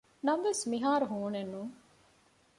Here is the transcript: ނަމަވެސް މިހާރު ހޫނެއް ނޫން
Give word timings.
ނަމަވެސް 0.25 0.63
މިހާރު 0.71 1.05
ހޫނެއް 1.11 1.51
ނޫން 1.53 1.75